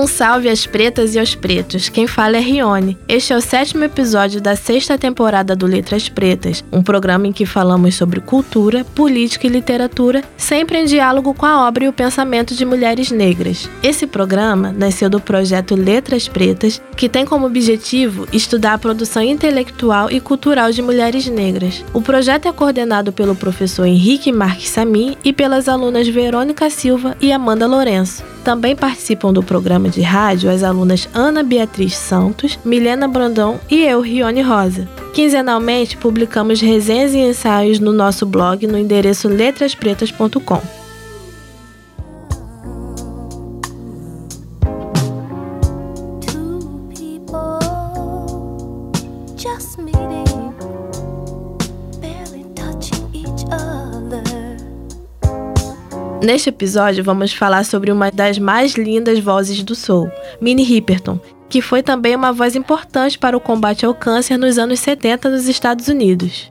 Um 0.00 0.06
salve 0.06 0.48
às 0.48 0.66
pretas 0.66 1.14
e 1.14 1.18
aos 1.18 1.34
pretos. 1.34 1.90
Quem 1.90 2.06
fala 2.06 2.38
é 2.38 2.40
Rione. 2.40 2.96
Este 3.06 3.34
é 3.34 3.36
o 3.36 3.40
sétimo 3.42 3.84
episódio 3.84 4.40
da 4.40 4.56
sexta 4.56 4.96
temporada 4.96 5.54
do 5.54 5.66
Letras 5.66 6.08
Pretas, 6.08 6.64
um 6.72 6.82
programa 6.82 7.26
em 7.26 7.34
que 7.34 7.44
falamos 7.44 7.96
sobre 7.96 8.18
cultura, 8.18 8.82
política 8.82 9.46
e 9.46 9.50
literatura, 9.50 10.24
sempre 10.38 10.78
em 10.78 10.86
diálogo 10.86 11.34
com 11.34 11.44
a 11.44 11.68
obra 11.68 11.84
e 11.84 11.88
o 11.88 11.92
pensamento 11.92 12.54
de 12.54 12.64
mulheres 12.64 13.10
negras. 13.10 13.68
Esse 13.82 14.06
programa 14.06 14.72
nasceu 14.72 15.10
do 15.10 15.20
projeto 15.20 15.74
Letras 15.74 16.26
Pretas, 16.26 16.80
que 16.96 17.06
tem 17.06 17.26
como 17.26 17.44
objetivo 17.44 18.26
estudar 18.32 18.72
a 18.72 18.78
produção 18.78 19.22
intelectual 19.22 20.10
e 20.10 20.18
cultural 20.18 20.72
de 20.72 20.80
mulheres 20.80 21.26
negras. 21.26 21.84
O 21.92 22.00
projeto 22.00 22.48
é 22.48 22.52
coordenado 22.52 23.12
pelo 23.12 23.36
professor 23.36 23.84
Henrique 23.84 24.32
Marques 24.32 24.70
Sami 24.70 25.18
e 25.22 25.30
pelas 25.30 25.68
alunas 25.68 26.08
Verônica 26.08 26.70
Silva 26.70 27.14
e 27.20 27.30
Amanda 27.30 27.66
Lourenço. 27.66 28.24
Também 28.44 28.74
participam 28.74 29.32
do 29.32 29.42
programa 29.42 29.88
de 29.88 30.00
rádio 30.00 30.50
as 30.50 30.62
alunas 30.62 31.08
Ana 31.12 31.42
Beatriz 31.42 31.94
Santos, 31.94 32.58
Milena 32.64 33.06
Brandão 33.06 33.60
e 33.70 33.82
eu, 33.82 34.00
Rione 34.00 34.42
Rosa. 34.42 34.88
Quinzenalmente, 35.12 35.96
publicamos 35.96 36.60
resenhas 36.60 37.12
e 37.12 37.18
ensaios 37.18 37.78
no 37.78 37.92
nosso 37.92 38.24
blog 38.24 38.66
no 38.66 38.78
endereço 38.78 39.28
letraspretas.com. 39.28 40.79
Neste 56.22 56.50
episódio, 56.50 57.02
vamos 57.02 57.32
falar 57.32 57.64
sobre 57.64 57.90
uma 57.90 58.10
das 58.10 58.38
mais 58.38 58.74
lindas 58.74 59.18
vozes 59.20 59.62
do 59.62 59.74
soul, 59.74 60.10
Minnie 60.38 60.66
Riperton, 60.66 61.18
que 61.48 61.62
foi 61.62 61.82
também 61.82 62.14
uma 62.14 62.30
voz 62.30 62.54
importante 62.54 63.18
para 63.18 63.34
o 63.34 63.40
combate 63.40 63.86
ao 63.86 63.94
câncer 63.94 64.36
nos 64.36 64.58
anos 64.58 64.80
70 64.80 65.30
nos 65.30 65.48
Estados 65.48 65.88
Unidos. 65.88 66.50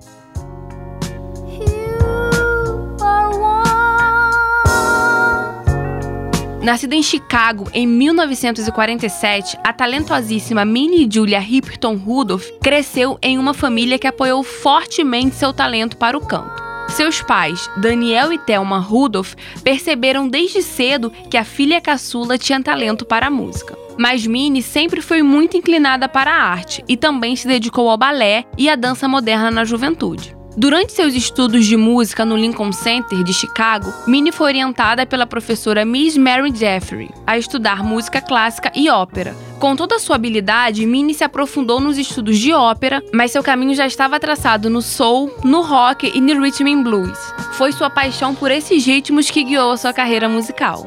Nascida 6.64 6.95
em 6.95 7.03
Chicago 7.03 7.70
em 7.72 7.86
1947, 7.86 9.56
a 9.64 9.72
talentosíssima 9.72 10.66
Minnie 10.66 11.08
Julia 11.12 11.40
Riperton 11.40 11.95
Rudolph 11.95 12.50
cresceu 12.62 13.20
em 13.22 13.38
uma 13.38 13.53
família 13.53 14.00
que 14.00 14.08
apoiou 14.08 14.44
fortemente 14.44 15.36
seu 15.36 15.53
talento 15.53 15.95
para 15.95 16.17
o 16.17 16.22
canto. 16.22 16.69
Seus 16.90 17.22
pais, 17.22 17.70
Daniel 17.78 18.34
e 18.34 18.38
Thelma 18.38 18.80
Rudolph, 18.80 19.34
perceberam 19.64 20.28
desde 20.28 20.62
cedo 20.62 21.12
que 21.30 21.38
a 21.38 21.46
filha 21.46 21.80
caçula 21.80 22.38
tinha 22.38 22.62
talento 22.62 23.06
para 23.06 23.28
a 23.28 23.31
música. 23.31 23.78
Mas 23.98 24.26
Minnie 24.26 24.62
sempre 24.62 25.02
foi 25.02 25.22
muito 25.22 25.56
inclinada 25.56 26.09
para 26.09 26.31
a 26.31 26.44
arte 26.44 26.84
e 26.88 26.98
também 26.98 27.36
se 27.36 27.48
dedicou 27.48 27.90
ao 27.90 27.98
balé 27.98 28.46
e 28.58 28.70
à 28.70 28.76
dança 28.76 29.08
moderna 29.08 29.52
na 29.52 29.66
juventude. 29.66 30.39
Durante 30.60 30.92
seus 30.92 31.14
estudos 31.14 31.66
de 31.66 31.78
música 31.78 32.26
no 32.26 32.36
Lincoln 32.36 32.74
Center 32.74 33.24
de 33.24 33.34
Chicago, 33.34 33.94
Minnie 34.06 34.34
foi 34.34 34.48
orientada 34.48 35.06
pela 35.06 35.26
professora 35.26 35.86
Miss 35.86 36.18
Mary 36.18 36.54
Jeffrey 36.54 37.10
a 37.26 37.38
estudar 37.38 37.82
música 37.82 38.20
clássica 38.20 38.70
e 38.76 38.90
ópera. 38.90 39.34
Com 39.58 39.74
toda 39.74 39.96
a 39.96 40.00
sua 40.00 40.18
habilidade, 40.18 40.86
Minnie 40.86 41.14
se 41.14 41.24
aprofundou 41.24 41.80
nos 41.80 41.98
estudos 41.98 42.38
de 42.38 42.52
ópera, 42.52 43.02
mas 43.14 43.32
seu 43.32 43.42
caminho 43.42 43.74
já 43.74 43.88
estava 43.88 44.20
traçado 44.20 44.70
no 44.70 44.82
soul, 44.82 45.34
no 45.46 45.62
rock 45.62 46.12
e 46.14 46.20
no 46.20 46.42
rhythm 46.42 46.68
and 46.68 46.84
blues. 46.84 47.18
Foi 47.54 47.72
sua 47.72 47.90
paixão 47.90 48.36
por 48.36 48.52
esses 48.52 48.86
ritmos 48.86 49.32
que 49.32 49.46
guiou 49.46 49.72
a 49.72 49.78
sua 49.78 49.94
carreira 49.94 50.28
musical. 50.28 50.86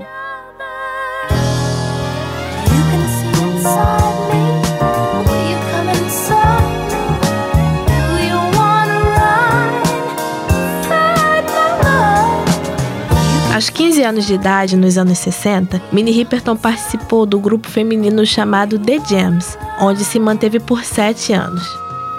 Aos 14.02 14.04
15 14.04 14.04
anos 14.04 14.26
de 14.26 14.34
idade, 14.34 14.76
nos 14.76 14.98
anos 14.98 15.18
60, 15.18 15.80
Minnie 15.92 16.12
Riperton 16.12 16.56
participou 16.56 17.24
do 17.24 17.38
grupo 17.38 17.68
feminino 17.68 18.26
chamado 18.26 18.76
The 18.76 18.98
Jams, 19.08 19.56
onde 19.80 20.04
se 20.04 20.18
manteve 20.18 20.58
por 20.58 20.82
7 20.82 21.32
anos. 21.32 21.62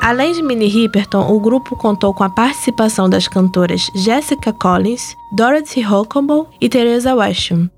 Além 0.02 0.32
de 0.32 0.42
Minnie 0.42 0.70
Riperton, 0.70 1.30
o 1.30 1.40
grupo 1.42 1.76
contou 1.76 2.14
com 2.14 2.24
a 2.24 2.30
participação 2.30 3.10
das 3.10 3.28
cantoras 3.28 3.90
Jessica 3.96 4.54
Collins, 4.54 5.14
Dorothy 5.34 5.86
Huckable 5.86 6.46
e 6.62 6.70
Teresa 6.70 7.14
Washam. 7.14 7.70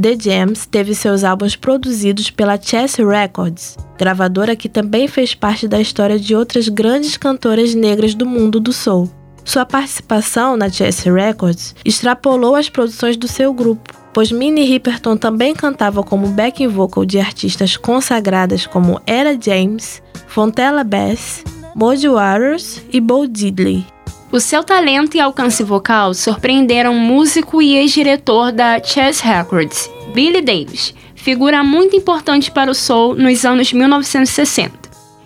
The 0.00 0.16
Jams 0.18 0.64
teve 0.64 0.94
seus 0.94 1.22
álbuns 1.22 1.54
produzidos 1.54 2.30
pela 2.30 2.58
Chess 2.58 2.96
Records, 2.96 3.76
gravadora 3.98 4.56
que 4.56 4.70
também 4.70 5.06
fez 5.06 5.34
parte 5.34 5.68
da 5.68 5.78
história 5.78 6.18
de 6.18 6.34
outras 6.34 6.66
grandes 6.68 7.18
cantoras 7.18 7.74
negras 7.74 8.14
do 8.14 8.24
mundo 8.24 8.58
do 8.58 8.72
soul. 8.72 9.10
Sua 9.44 9.64
participação 9.66 10.56
na 10.56 10.68
Chess 10.68 11.04
Records 11.08 11.74
extrapolou 11.84 12.54
as 12.54 12.68
produções 12.68 13.16
do 13.16 13.26
seu 13.26 13.52
grupo, 13.52 13.94
pois 14.12 14.30
Minnie 14.30 14.64
Riperton 14.64 15.16
também 15.16 15.54
cantava 15.54 16.02
como 16.02 16.28
backing 16.28 16.68
vocal 16.68 17.04
de 17.04 17.18
artistas 17.18 17.76
consagradas 17.76 18.66
como 18.66 19.00
Ella 19.06 19.36
James, 19.40 20.02
Fontella 20.28 20.84
Bass, 20.84 21.42
Moody 21.74 22.08
Waters 22.08 22.82
e 22.92 23.00
Bo 23.00 23.26
Diddley. 23.26 23.84
O 24.32 24.38
seu 24.38 24.62
talento 24.62 25.16
e 25.16 25.20
alcance 25.20 25.64
vocal 25.64 26.14
surpreenderam 26.14 26.94
músico 26.94 27.60
e 27.60 27.76
ex-diretor 27.76 28.52
da 28.52 28.80
Chess 28.80 29.20
Records, 29.20 29.90
Billy 30.14 30.40
Davis, 30.40 30.94
figura 31.16 31.64
muito 31.64 31.96
importante 31.96 32.50
para 32.50 32.70
o 32.70 32.74
soul 32.74 33.16
nos 33.16 33.44
anos 33.44 33.72
1960. 33.72 34.79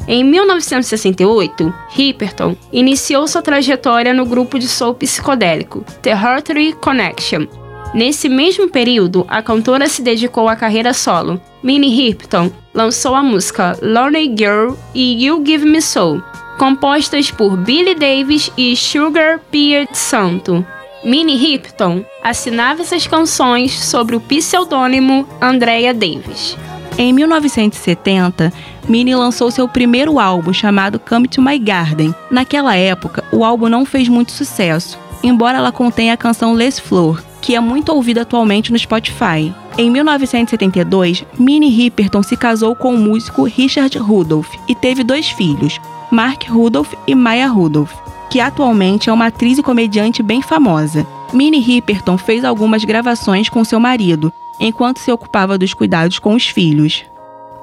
Em 0.06 0.22
1968, 0.22 1.72
Hipperton 1.96 2.56
iniciou 2.72 3.26
sua 3.26 3.40
trajetória 3.40 4.12
no 4.12 4.26
grupo 4.26 4.58
de 4.58 4.68
soul 4.68 4.94
psicodélico 4.94 5.84
The 6.02 6.10
Heartry 6.10 6.74
Connection. 6.74 7.46
Nesse 7.94 8.28
mesmo 8.28 8.68
período, 8.68 9.24
a 9.28 9.40
cantora 9.40 9.88
se 9.88 10.02
dedicou 10.02 10.48
à 10.48 10.56
carreira 10.56 10.92
solo. 10.92 11.40
Minnie 11.62 12.08
Hipperton 12.08 12.50
lançou 12.74 13.14
a 13.14 13.22
música 13.22 13.78
Lonely 13.80 14.34
Girl 14.36 14.74
e 14.94 15.24
You 15.24 15.42
Give 15.46 15.64
Me 15.64 15.80
Soul, 15.80 16.20
compostas 16.58 17.30
por 17.30 17.56
Billy 17.56 17.94
Davis 17.94 18.50
e 18.58 18.76
Sugar 18.76 19.40
Beard 19.50 19.94
Santo. 19.94 20.66
Minnie 21.04 21.54
Hipperton 21.54 22.04
assinava 22.22 22.82
essas 22.82 23.06
canções 23.06 23.72
sobre 23.72 24.16
o 24.16 24.20
pseudônimo 24.20 25.28
Andrea 25.40 25.94
Davis. 25.94 26.56
Em 26.96 27.12
1970, 27.12 28.52
Minnie 28.88 29.16
lançou 29.16 29.50
seu 29.50 29.66
primeiro 29.66 30.20
álbum 30.20 30.52
chamado 30.52 31.00
Come 31.00 31.26
to 31.26 31.42
My 31.42 31.58
Garden. 31.58 32.14
Naquela 32.30 32.76
época, 32.76 33.24
o 33.32 33.44
álbum 33.44 33.68
não 33.68 33.84
fez 33.84 34.08
muito 34.08 34.30
sucesso, 34.30 34.96
embora 35.20 35.58
ela 35.58 35.72
contenha 35.72 36.14
a 36.14 36.16
canção 36.16 36.52
Les 36.52 36.78
Fleur, 36.78 37.20
que 37.42 37.56
é 37.56 37.60
muito 37.60 37.92
ouvida 37.92 38.22
atualmente 38.22 38.70
no 38.70 38.78
Spotify. 38.78 39.52
Em 39.76 39.90
1972, 39.90 41.24
Minnie 41.36 41.68
Riperton 41.68 42.22
se 42.22 42.36
casou 42.36 42.76
com 42.76 42.94
o 42.94 42.98
músico 42.98 43.42
Richard 43.42 43.98
Rudolph 43.98 44.54
e 44.68 44.74
teve 44.74 45.02
dois 45.02 45.28
filhos, 45.28 45.80
Mark 46.12 46.48
Rudolph 46.48 46.94
e 47.08 47.14
Maya 47.16 47.48
Rudolph, 47.48 47.92
que 48.30 48.38
atualmente 48.38 49.10
é 49.10 49.12
uma 49.12 49.26
atriz 49.26 49.58
e 49.58 49.64
comediante 49.64 50.22
bem 50.22 50.40
famosa. 50.40 51.04
Minnie 51.32 51.60
Riperton 51.60 52.16
fez 52.16 52.44
algumas 52.44 52.84
gravações 52.84 53.48
com 53.48 53.64
seu 53.64 53.80
marido, 53.80 54.32
enquanto 54.60 54.98
se 54.98 55.10
ocupava 55.10 55.58
dos 55.58 55.74
cuidados 55.74 56.18
com 56.18 56.34
os 56.34 56.48
filhos. 56.48 57.04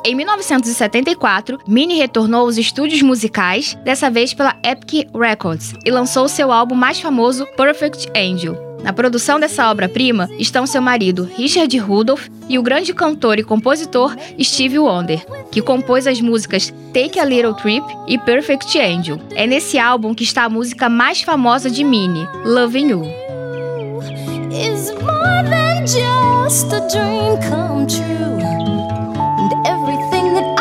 Em 0.03 0.15
1974, 0.15 1.59
Minnie 1.67 1.99
retornou 1.99 2.41
aos 2.41 2.57
estúdios 2.57 3.03
musicais, 3.03 3.77
dessa 3.83 4.09
vez 4.09 4.33
pela 4.33 4.57
Epic 4.63 5.07
Records, 5.13 5.75
e 5.85 5.91
lançou 5.91 6.27
seu 6.27 6.51
álbum 6.51 6.73
mais 6.73 6.99
famoso, 6.99 7.45
Perfect 7.55 8.09
Angel. 8.17 8.71
Na 8.83 8.91
produção 8.91 9.39
dessa 9.39 9.69
obra-prima 9.69 10.27
estão 10.39 10.65
seu 10.65 10.81
marido 10.81 11.29
Richard 11.37 11.77
Rudolph 11.77 12.27
e 12.49 12.57
o 12.57 12.63
grande 12.63 12.95
cantor 12.95 13.37
e 13.37 13.43
compositor 13.43 14.15
Stevie 14.41 14.79
Wonder, 14.79 15.23
que 15.51 15.61
compôs 15.61 16.07
as 16.07 16.19
músicas 16.19 16.73
Take 16.91 17.19
a 17.19 17.25
Little 17.25 17.53
Trip 17.53 17.85
e 18.07 18.17
Perfect 18.17 18.79
Angel. 18.79 19.19
É 19.35 19.45
nesse 19.45 19.77
álbum 19.77 20.15
que 20.15 20.23
está 20.23 20.45
a 20.45 20.49
música 20.49 20.89
mais 20.89 21.21
famosa 21.21 21.69
de 21.69 21.83
Minnie, 21.83 22.27
Loving 22.43 22.89
You. 22.89 23.03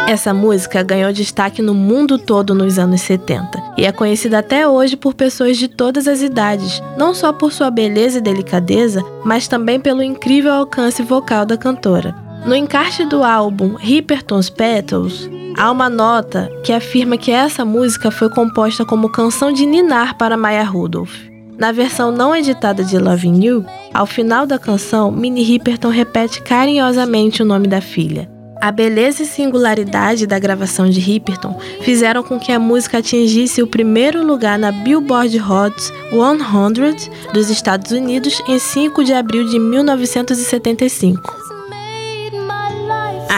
Essa 0.07 0.33
música 0.33 0.85
ganhou 0.85 1.13
destaque 1.13 1.61
no 1.61 1.75
mundo 1.75 2.17
todo 2.17 2.55
nos 2.55 2.79
anos 2.79 3.01
70 3.01 3.75
e 3.77 3.85
é 3.85 3.91
conhecida 3.91 4.39
até 4.39 4.69
hoje 4.69 4.97
por 4.97 5.15
pessoas 5.15 5.57
de 5.57 5.67
todas 5.67 6.07
as 6.07 6.23
idades, 6.23 6.81
não 6.97 7.13
só 7.13 7.33
por 7.33 7.53
sua 7.53 7.73
beleza 7.73 8.19
e 8.19 8.21
delicadeza, 8.21 9.03
mas 9.25 9.49
também 9.49 9.81
pelo 9.81 10.01
incrível 10.01 10.53
alcance 10.53 11.03
vocal 11.03 11.45
da 11.45 11.57
cantora. 11.57 12.15
No 12.47 12.55
encarte 12.55 13.05
do 13.05 13.25
álbum 13.25 13.75
Ripperton's 13.75 14.49
Petals, 14.49 15.29
há 15.57 15.73
uma 15.73 15.91
nota 15.91 16.49
que 16.63 16.73
afirma 16.73 17.17
que 17.17 17.33
essa 17.33 17.65
música 17.65 18.13
foi 18.13 18.31
composta 18.31 18.85
como 18.85 19.11
canção 19.11 19.53
de 19.53 19.67
ninar 19.67 20.17
para 20.17 20.37
Maya 20.37 20.63
Rudolph. 20.63 21.30
Na 21.61 21.73
versão 21.73 22.11
não 22.11 22.35
editada 22.35 22.83
de 22.83 22.97
Loving 22.97 23.45
You, 23.45 23.67
ao 23.93 24.07
final 24.07 24.47
da 24.47 24.59
canção, 24.59 25.13
Minnie 25.13 25.45
Riperton 25.45 25.91
repete 25.91 26.41
carinhosamente 26.41 27.43
o 27.43 27.45
nome 27.45 27.69
da 27.69 27.83
filha. 27.83 28.31
A 28.63 28.73
beleza 28.73 29.25
e 29.25 29.27
singularidade 29.27 30.27
da 30.27 30.39
gravação 30.39 30.89
de 30.89 31.01
Hipperton 31.01 31.59
fizeram 31.83 32.23
com 32.23 32.39
que 32.39 32.51
a 32.51 32.59
música 32.59 32.99
atingisse 32.99 33.63
o 33.63 33.67
primeiro 33.67 34.27
lugar 34.27 34.59
na 34.59 34.73
Billboard 34.73 35.39
Hot 35.39 35.75
100 36.11 37.33
dos 37.35 37.51
Estados 37.51 37.93
Unidos 37.93 38.43
em 38.49 38.59
5 38.59 39.05
de 39.05 39.13
abril 39.13 39.45
de 39.45 39.59
1975. 39.59 41.50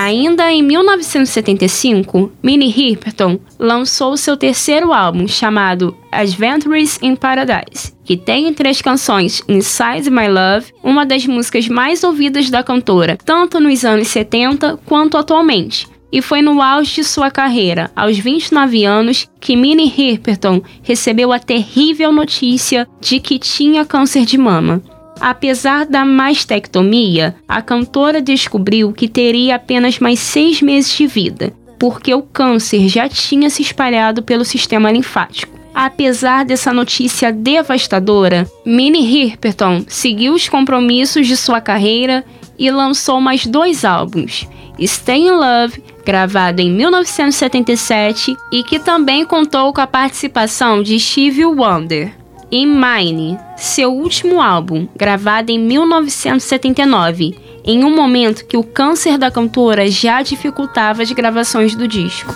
Ainda 0.04 0.50
em 0.50 0.64
1975, 0.64 2.32
Minnie 2.42 2.68
Riperton 2.68 3.38
lançou 3.56 4.16
seu 4.16 4.36
terceiro 4.36 4.92
álbum 4.92 5.28
chamado 5.28 5.96
Adventures 6.10 6.98
in 7.00 7.14
Paradise, 7.14 7.94
que 8.02 8.16
tem 8.16 8.52
as 8.68 8.82
canções 8.82 9.44
Inside 9.48 10.10
My 10.10 10.26
Love, 10.26 10.72
uma 10.82 11.06
das 11.06 11.24
músicas 11.24 11.68
mais 11.68 12.02
ouvidas 12.02 12.50
da 12.50 12.64
cantora, 12.64 13.16
tanto 13.24 13.60
nos 13.60 13.84
anos 13.84 14.08
70 14.08 14.76
quanto 14.84 15.16
atualmente. 15.16 15.86
E 16.10 16.20
foi 16.20 16.42
no 16.42 16.60
auge 16.60 16.96
de 16.96 17.04
sua 17.04 17.30
carreira, 17.30 17.88
aos 17.94 18.18
29 18.18 18.84
anos, 18.84 19.28
que 19.40 19.54
Minnie 19.54 19.86
Riperton 19.86 20.62
recebeu 20.82 21.32
a 21.32 21.38
terrível 21.38 22.10
notícia 22.10 22.88
de 23.00 23.20
que 23.20 23.38
tinha 23.38 23.84
câncer 23.84 24.24
de 24.24 24.36
mama. 24.36 24.82
Apesar 25.22 25.86
da 25.86 26.04
mastectomia, 26.04 27.36
a 27.46 27.62
cantora 27.62 28.20
descobriu 28.20 28.92
que 28.92 29.06
teria 29.06 29.54
apenas 29.54 30.00
mais 30.00 30.18
seis 30.18 30.60
meses 30.60 30.92
de 30.92 31.06
vida, 31.06 31.52
porque 31.78 32.12
o 32.12 32.22
câncer 32.22 32.88
já 32.88 33.08
tinha 33.08 33.48
se 33.48 33.62
espalhado 33.62 34.20
pelo 34.20 34.44
sistema 34.44 34.90
linfático. 34.90 35.56
Apesar 35.72 36.44
dessa 36.44 36.72
notícia 36.72 37.32
devastadora, 37.32 38.50
Minnie 38.66 39.06
Riperton 39.06 39.84
seguiu 39.86 40.34
os 40.34 40.48
compromissos 40.48 41.28
de 41.28 41.36
sua 41.36 41.60
carreira 41.60 42.24
e 42.58 42.68
lançou 42.68 43.20
mais 43.20 43.46
dois 43.46 43.84
álbuns, 43.84 44.48
Stay 44.80 45.28
in 45.28 45.30
Love, 45.30 45.80
gravado 46.04 46.60
em 46.60 46.68
1977 46.72 48.36
e 48.50 48.64
que 48.64 48.80
também 48.80 49.24
contou 49.24 49.72
com 49.72 49.80
a 49.80 49.86
participação 49.86 50.82
de 50.82 50.98
Stevie 50.98 51.44
Wonder. 51.44 52.21
In 52.54 52.66
Mine, 52.66 53.38
seu 53.56 53.90
último 53.90 54.38
álbum, 54.38 54.86
gravado 54.94 55.50
em 55.50 55.58
1979, 55.58 57.34
em 57.64 57.82
um 57.82 57.96
momento 57.96 58.44
que 58.44 58.58
o 58.58 58.62
câncer 58.62 59.16
da 59.16 59.30
cantora 59.30 59.90
já 59.90 60.20
dificultava 60.20 61.00
as 61.00 61.10
gravações 61.12 61.74
do 61.74 61.88
disco. 61.88 62.30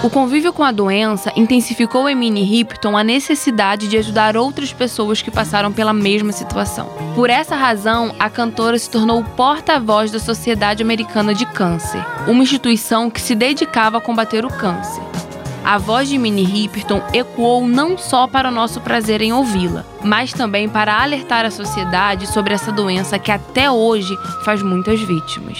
O 0.00 0.08
convívio 0.08 0.52
com 0.52 0.62
a 0.62 0.70
doença 0.70 1.32
intensificou 1.34 2.08
em 2.08 2.14
Minnie 2.14 2.44
Riperton 2.44 2.96
a 2.96 3.02
necessidade 3.02 3.88
de 3.88 3.98
ajudar 3.98 4.36
outras 4.36 4.72
pessoas 4.72 5.20
que 5.20 5.30
passaram 5.30 5.72
pela 5.72 5.92
mesma 5.92 6.30
situação. 6.30 6.88
Por 7.16 7.28
essa 7.28 7.56
razão, 7.56 8.14
a 8.20 8.30
cantora 8.30 8.78
se 8.78 8.88
tornou 8.88 9.24
porta-voz 9.24 10.12
da 10.12 10.20
Sociedade 10.20 10.84
Americana 10.84 11.34
de 11.34 11.46
Câncer, 11.46 12.04
uma 12.28 12.44
instituição 12.44 13.10
que 13.10 13.20
se 13.20 13.34
dedicava 13.34 13.98
a 13.98 14.00
combater 14.00 14.44
o 14.44 14.48
câncer. 14.48 15.11
A 15.64 15.78
voz 15.78 16.08
de 16.08 16.18
Minnie 16.18 16.44
Riperton 16.44 17.00
ecoou 17.12 17.66
não 17.66 17.96
só 17.96 18.26
para 18.26 18.48
o 18.48 18.52
nosso 18.52 18.80
prazer 18.80 19.22
em 19.22 19.32
ouvi-la, 19.32 19.84
mas 20.02 20.32
também 20.32 20.68
para 20.68 21.00
alertar 21.00 21.44
a 21.44 21.52
sociedade 21.52 22.26
sobre 22.26 22.52
essa 22.52 22.72
doença 22.72 23.18
que 23.18 23.30
até 23.30 23.70
hoje 23.70 24.16
faz 24.44 24.60
muitas 24.60 25.00
vítimas. 25.00 25.58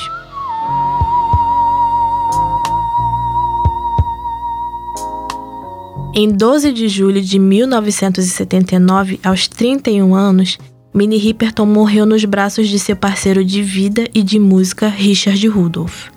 Em 6.14 6.28
12 6.30 6.72
de 6.72 6.88
julho 6.88 7.22
de 7.22 7.38
1979, 7.38 9.20
aos 9.24 9.46
31 9.46 10.14
anos, 10.14 10.58
Minnie 10.92 11.18
Riperton 11.18 11.64
morreu 11.64 12.04
nos 12.04 12.24
braços 12.24 12.68
de 12.68 12.78
seu 12.78 12.96
parceiro 12.96 13.42
de 13.42 13.62
vida 13.62 14.06
e 14.12 14.22
de 14.22 14.38
música, 14.38 14.88
Richard 14.88 15.46
Rudolph. 15.48 16.08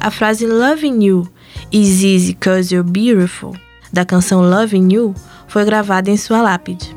A 0.00 0.10
frase 0.10 0.46
Loving 0.46 1.04
You 1.04 1.28
Is 1.70 2.02
Easy 2.02 2.34
Cause 2.34 2.74
You're 2.74 2.88
Beautiful, 2.88 3.54
da 3.92 4.04
canção 4.04 4.40
Loving 4.40 4.92
You, 4.92 5.14
foi 5.46 5.64
gravada 5.64 6.10
em 6.10 6.16
sua 6.16 6.40
lápide. 6.40 6.94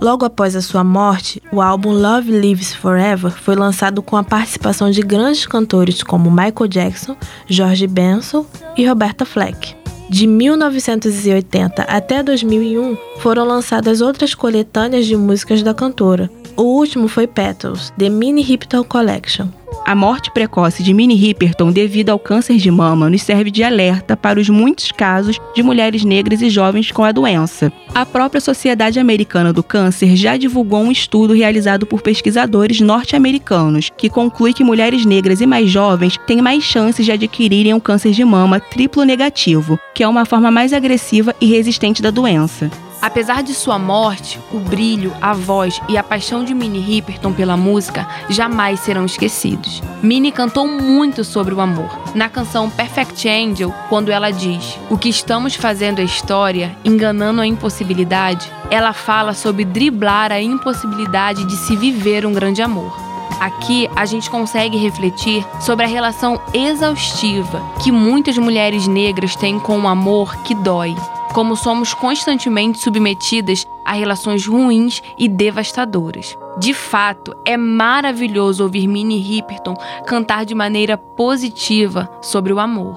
Logo 0.00 0.24
após 0.24 0.54
a 0.54 0.62
sua 0.62 0.84
morte, 0.84 1.42
o 1.50 1.60
álbum 1.60 1.90
Love 1.90 2.30
Lives 2.30 2.72
Forever 2.72 3.32
foi 3.32 3.56
lançado 3.56 4.00
com 4.00 4.16
a 4.16 4.22
participação 4.22 4.90
de 4.90 5.02
grandes 5.02 5.44
cantores 5.46 6.04
como 6.04 6.30
Michael 6.30 6.68
Jackson, 6.68 7.16
George 7.48 7.86
Benson 7.88 8.46
e 8.76 8.86
Roberta 8.86 9.24
Fleck. 9.24 9.74
De 10.08 10.26
1980 10.26 11.82
até 11.82 12.22
2001, 12.22 12.96
foram 13.18 13.44
lançadas 13.44 14.00
outras 14.00 14.34
coletâneas 14.34 15.04
de 15.04 15.16
músicas 15.16 15.62
da 15.62 15.74
cantora. 15.74 16.30
O 16.56 16.62
último 16.62 17.08
foi 17.08 17.26
Petals, 17.26 17.92
The 17.98 18.08
Mini 18.08 18.40
Hipton 18.40 18.84
Collection. 18.84 19.48
A 19.88 19.94
morte 19.94 20.30
precoce 20.30 20.82
de 20.82 20.92
Minnie 20.92 21.16
Riperton 21.16 21.72
devido 21.72 22.10
ao 22.10 22.18
câncer 22.18 22.58
de 22.58 22.70
mama 22.70 23.08
nos 23.08 23.22
serve 23.22 23.50
de 23.50 23.64
alerta 23.64 24.14
para 24.14 24.38
os 24.38 24.46
muitos 24.50 24.92
casos 24.92 25.40
de 25.54 25.62
mulheres 25.62 26.04
negras 26.04 26.42
e 26.42 26.50
jovens 26.50 26.92
com 26.92 27.02
a 27.02 27.10
doença. 27.10 27.72
A 27.94 28.04
própria 28.04 28.38
Sociedade 28.38 29.00
Americana 29.00 29.50
do 29.50 29.62
Câncer 29.62 30.14
já 30.14 30.36
divulgou 30.36 30.82
um 30.82 30.92
estudo 30.92 31.32
realizado 31.32 31.86
por 31.86 32.02
pesquisadores 32.02 32.82
norte-americanos 32.82 33.90
que 33.96 34.10
conclui 34.10 34.52
que 34.52 34.62
mulheres 34.62 35.06
negras 35.06 35.40
e 35.40 35.46
mais 35.46 35.70
jovens 35.70 36.18
têm 36.26 36.42
mais 36.42 36.62
chances 36.64 37.06
de 37.06 37.12
adquirirem 37.12 37.72
um 37.72 37.80
câncer 37.80 38.10
de 38.10 38.22
mama 38.26 38.60
triplo 38.60 39.04
negativo, 39.04 39.80
que 39.94 40.02
é 40.02 40.06
uma 40.08 40.26
forma 40.26 40.50
mais 40.50 40.74
agressiva 40.74 41.34
e 41.40 41.46
resistente 41.46 42.02
da 42.02 42.10
doença. 42.10 42.70
Apesar 43.00 43.44
de 43.44 43.54
sua 43.54 43.78
morte, 43.78 44.40
o 44.52 44.58
brilho, 44.58 45.14
a 45.22 45.32
voz 45.32 45.80
e 45.88 45.96
a 45.96 46.02
paixão 46.02 46.42
de 46.42 46.52
Minnie 46.52 46.80
Riperton 46.80 47.32
pela 47.32 47.56
música 47.56 48.08
jamais 48.28 48.80
serão 48.80 49.04
esquecidos. 49.06 49.80
Minnie 50.02 50.32
cantou 50.32 50.66
muito 50.66 51.22
sobre 51.22 51.54
o 51.54 51.60
amor. 51.60 51.96
Na 52.14 52.28
canção 52.28 52.68
Perfect 52.68 53.28
Angel, 53.28 53.72
quando 53.88 54.10
ela 54.10 54.32
diz: 54.32 54.76
O 54.90 54.98
que 54.98 55.08
estamos 55.08 55.54
fazendo 55.54 56.00
é 56.00 56.04
história, 56.04 56.76
enganando 56.84 57.40
a 57.40 57.46
impossibilidade, 57.46 58.50
ela 58.68 58.92
fala 58.92 59.32
sobre 59.32 59.64
driblar 59.64 60.32
a 60.32 60.40
impossibilidade 60.40 61.44
de 61.44 61.56
se 61.56 61.76
viver 61.76 62.26
um 62.26 62.32
grande 62.32 62.62
amor. 62.62 63.08
Aqui 63.38 63.88
a 63.94 64.04
gente 64.04 64.28
consegue 64.28 64.76
refletir 64.76 65.46
sobre 65.60 65.84
a 65.84 65.88
relação 65.88 66.40
exaustiva 66.52 67.62
que 67.80 67.92
muitas 67.92 68.36
mulheres 68.36 68.88
negras 68.88 69.36
têm 69.36 69.60
com 69.60 69.78
o 69.78 69.86
amor 69.86 70.34
que 70.42 70.56
dói, 70.56 70.96
como 71.38 71.54
somos 71.54 71.94
constantemente 71.94 72.80
submetidas 72.80 73.64
a 73.84 73.92
relações 73.92 74.44
ruins 74.44 75.00
e 75.16 75.28
devastadoras. 75.28 76.36
De 76.58 76.74
fato, 76.74 77.32
é 77.44 77.56
maravilhoso 77.56 78.64
ouvir 78.64 78.88
Minnie 78.88 79.20
Riperton 79.20 79.76
cantar 80.04 80.44
de 80.44 80.52
maneira 80.52 80.98
positiva 80.98 82.10
sobre 82.20 82.52
o 82.52 82.58
amor. 82.58 82.96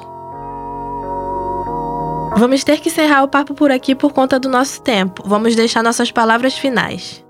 Vamos 2.36 2.63
ter 2.63 2.79
que 2.79 2.89
encerrar 2.89 3.21
o 3.21 3.27
papo 3.27 3.53
por 3.53 3.69
aqui 3.69 3.93
por 3.93 4.12
conta 4.12 4.39
do 4.39 4.50
nosso 4.50 4.81
tempo. 4.81 5.21
Vamos 5.24 5.55
deixar 5.55 5.83
nossas 5.83 6.12
palavras 6.12 6.57
finais. 6.57 7.24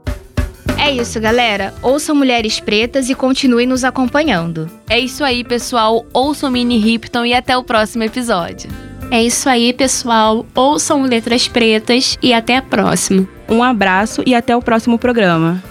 É 0.82 0.89
isso, 0.91 1.20
galera. 1.20 1.74
Ouçam 1.82 2.15
Mulheres 2.15 2.62
Pretas 2.62 3.10
e 3.10 3.15
continuem 3.15 3.68
nos 3.68 3.84
acompanhando. 3.84 4.72
É 4.89 4.98
isso 4.98 5.25
aí, 5.25 5.44
pessoal. 5.44 6.06
Ouçam 6.13 6.50
Minnie 6.50 6.80
Riperton 6.80 7.25
e 7.25 7.34
até 7.34 7.58
o 7.58 7.65
próximo 7.65 8.06
episódio. 8.06 8.91
É 9.12 9.22
isso 9.22 9.50
aí, 9.50 9.74
pessoal. 9.74 10.46
Ouçam 10.56 11.03
Letras 11.03 11.46
Pretas 11.46 12.18
e 12.22 12.34
até 12.34 12.56
a 12.56 12.62
próxima. 12.62 13.27
Um 13.50 13.62
abraço 13.62 14.24
e 14.25 14.34
até 14.34 14.56
o 14.56 14.62
próximo 14.62 14.98
programa. 14.98 15.62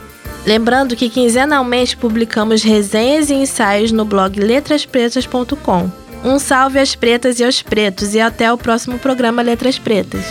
Lembrando 0.46 0.94
que 0.94 1.08
quinzenalmente 1.08 1.96
publicamos 1.96 2.62
resenhas 2.62 3.30
e 3.30 3.34
ensaios 3.34 3.92
no 3.92 4.04
blog 4.04 4.38
letraspretas.com. 4.38 5.90
Um 6.22 6.38
salve 6.38 6.78
às 6.78 6.94
pretas 6.94 7.40
e 7.40 7.44
aos 7.44 7.62
pretos 7.62 8.14
e 8.14 8.20
até 8.20 8.52
o 8.52 8.58
próximo 8.58 8.98
programa 8.98 9.40
Letras 9.40 9.78
Pretas. 9.78 10.24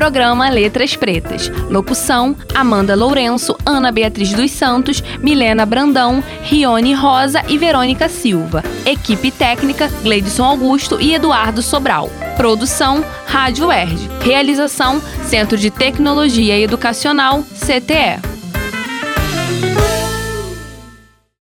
Programa 0.00 0.48
Letras 0.48 0.96
Pretas. 0.96 1.52
Locução: 1.68 2.34
Amanda 2.54 2.96
Lourenço, 2.96 3.54
Ana 3.66 3.92
Beatriz 3.92 4.32
dos 4.32 4.50
Santos, 4.50 5.04
Milena 5.20 5.66
Brandão, 5.66 6.24
Rione 6.40 6.94
Rosa 6.94 7.44
e 7.46 7.58
Verônica 7.58 8.08
Silva. 8.08 8.64
Equipe 8.86 9.30
técnica: 9.30 9.88
Gleidson 10.02 10.44
Augusto 10.44 10.98
e 10.98 11.12
Eduardo 11.14 11.60
Sobral. 11.60 12.08
Produção: 12.34 13.04
Rádio 13.26 13.70
ERD. 13.70 14.08
Realização: 14.22 15.02
Centro 15.22 15.58
de 15.58 15.70
Tecnologia 15.70 16.58
Educacional, 16.58 17.42
CTE. 17.42 18.29